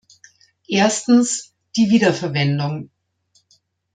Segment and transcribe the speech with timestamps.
[0.67, 2.89] Erstens, die Wiederverwendung.